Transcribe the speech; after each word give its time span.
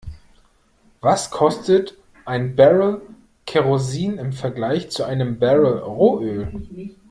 Was 0.99 1.29
kostet 1.29 1.95
ein 2.25 2.55
Barrel 2.55 3.01
Kerosin 3.45 4.17
im 4.17 4.33
Vergleich 4.33 4.89
zu 4.89 5.03
einem 5.03 5.37
Barrel 5.37 5.77
Rohöl? 5.77 6.51